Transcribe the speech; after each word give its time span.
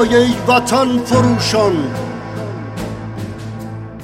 ای 0.00 0.34
وطن 0.48 0.98
فروشان. 0.98 1.72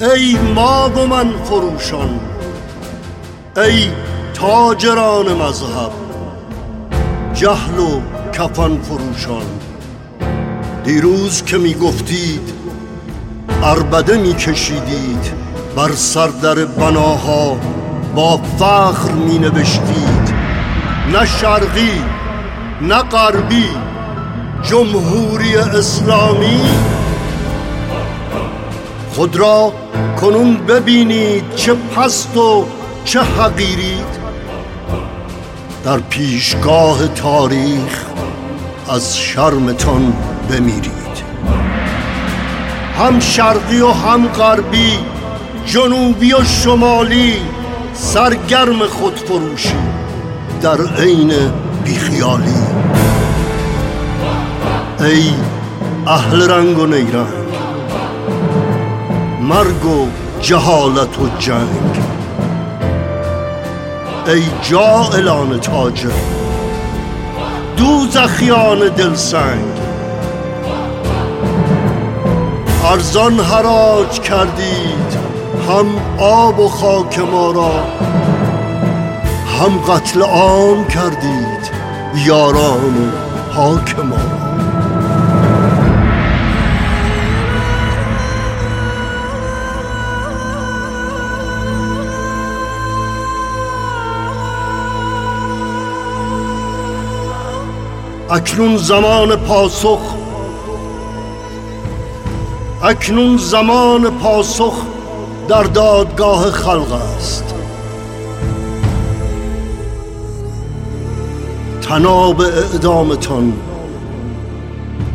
ای 0.00 0.38
ما 0.54 0.90
و 0.96 1.06
من 1.06 1.30
فروشان. 1.44 2.20
ای 3.56 3.90
تاجران 4.34 5.26
مذهب. 5.32 5.90
جهل 7.34 7.78
و 7.78 8.00
کفن 8.32 8.80
فروشان. 8.80 9.46
دیروز 10.84 11.42
که 11.42 11.58
می 11.58 11.74
گفتید 11.74 12.52
اربده 13.62 14.16
می 14.16 14.34
کشیدید 14.34 15.32
بر 15.76 15.92
سردر 15.92 16.64
بناها 16.64 17.56
با 18.14 18.36
فخر 18.36 19.12
می 19.12 19.38
نوشتید. 19.38 20.34
نه 21.12 21.26
شرقی 21.26 22.02
نه 22.80 23.02
غربی 23.02 23.89
جمهوری 24.62 25.56
اسلامی. 25.56 26.60
خود 29.14 29.36
را 29.36 29.72
کنون 30.20 30.56
ببینید 30.56 31.54
چه 31.56 31.74
پست 31.74 32.36
و 32.36 32.66
چه 33.04 33.20
حقیرید. 33.20 34.20
در 35.84 35.98
پیشگاه 35.98 37.08
تاریخ 37.08 38.04
از 38.88 39.16
شرمتان 39.18 40.12
بمیرید. 40.50 40.90
هم 42.98 43.20
شرقی 43.20 43.80
و 43.80 43.90
هم 43.90 44.28
غربی 44.28 44.98
جنوبی 45.66 46.32
و 46.32 46.44
شمالی 46.44 47.34
سرگرم 47.94 48.86
خودفروشی 48.86 49.74
در 50.62 50.78
عین 50.98 51.32
بیخیالی. 51.84 52.79
ای 55.02 55.32
اهل 56.06 56.50
رنگ 56.50 56.78
و 56.78 56.86
نیرنگ 56.86 57.50
مرگ 59.40 59.86
و 59.86 60.06
جهالت 60.40 61.18
و 61.18 61.28
جنگ. 61.38 62.02
ای 64.26 64.42
جائلان 64.62 65.60
تاجر 65.60 66.10
دوزخیان 67.76 68.78
دلسنگ. 68.78 69.80
ارزان 72.84 73.40
حراج 73.40 74.20
کردید 74.20 75.18
هم 75.68 75.86
آب 76.18 76.58
و 76.58 76.68
خاک 76.68 77.18
ما 77.18 77.50
را 77.50 77.72
هم 79.60 79.78
قتل 79.78 80.22
عام 80.22 80.86
کردید 80.86 81.70
یاران 82.26 82.94
و 82.96 83.10
حاک 83.52 83.98
ما 83.98 84.50
اکنون 98.32 98.76
زمان 98.76 99.36
پاسخ 99.36 99.98
اکنون 102.82 103.36
زمان 103.36 104.10
پاسخ 104.10 104.74
در 105.48 105.62
دادگاه 105.62 106.50
خلق 106.50 106.92
است. 106.92 107.54
تناب 111.82 112.40
اعدامتان 112.40 113.52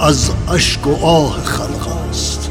از 0.00 0.30
اشک 0.54 0.86
و 0.86 1.06
آه 1.06 1.44
خلق 1.44 1.88
است. 2.10 2.50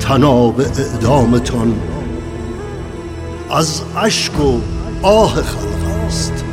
تناب 0.00 0.60
اعدامتان 0.60 1.80
از 3.50 3.82
اشک 3.96 4.40
و 4.40 4.60
آه 5.02 5.34
خلق 5.34 6.06
است. 6.06 6.45